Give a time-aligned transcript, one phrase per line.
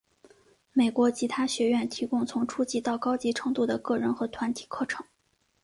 [0.73, 5.05] 美国吉他学院提供从初级到高级程度的个人和团体课程。